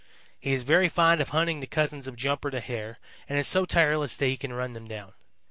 [0.39, 2.97] He is very fond of hunting the cousins of Jumper the Hare
[3.29, 5.13] and is so tireless that he can run them down.